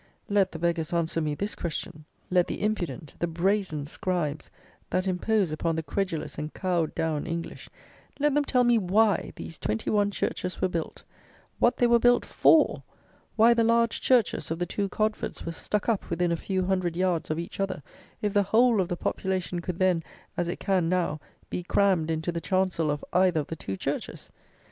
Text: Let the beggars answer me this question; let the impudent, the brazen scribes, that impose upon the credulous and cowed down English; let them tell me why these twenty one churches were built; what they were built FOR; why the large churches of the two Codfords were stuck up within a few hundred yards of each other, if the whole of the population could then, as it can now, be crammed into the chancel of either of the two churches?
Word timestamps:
Let 0.29 0.51
the 0.51 0.57
beggars 0.57 0.93
answer 0.93 1.21
me 1.21 1.35
this 1.35 1.53
question; 1.53 2.05
let 2.31 2.47
the 2.47 2.63
impudent, 2.63 3.13
the 3.19 3.27
brazen 3.27 3.85
scribes, 3.85 4.49
that 4.89 5.05
impose 5.05 5.51
upon 5.51 5.75
the 5.75 5.83
credulous 5.83 6.39
and 6.39 6.51
cowed 6.51 6.95
down 6.95 7.27
English; 7.27 7.69
let 8.19 8.33
them 8.33 8.43
tell 8.43 8.63
me 8.63 8.79
why 8.79 9.31
these 9.35 9.59
twenty 9.59 9.91
one 9.91 10.09
churches 10.09 10.59
were 10.59 10.67
built; 10.67 11.03
what 11.59 11.77
they 11.77 11.85
were 11.85 11.99
built 11.99 12.25
FOR; 12.25 12.81
why 13.35 13.53
the 13.53 13.63
large 13.63 14.01
churches 14.01 14.49
of 14.49 14.57
the 14.57 14.65
two 14.65 14.89
Codfords 14.89 15.45
were 15.45 15.51
stuck 15.51 15.87
up 15.87 16.09
within 16.09 16.31
a 16.31 16.35
few 16.35 16.65
hundred 16.65 16.95
yards 16.95 17.29
of 17.29 17.37
each 17.37 17.59
other, 17.59 17.83
if 18.23 18.33
the 18.33 18.41
whole 18.49 18.81
of 18.81 18.87
the 18.87 18.97
population 18.97 19.59
could 19.59 19.77
then, 19.77 20.03
as 20.35 20.47
it 20.47 20.59
can 20.59 20.89
now, 20.89 21.19
be 21.51 21.61
crammed 21.61 22.09
into 22.09 22.31
the 22.31 22.41
chancel 22.41 22.89
of 22.89 23.05
either 23.13 23.41
of 23.41 23.45
the 23.49 23.55
two 23.55 23.77
churches? 23.77 24.31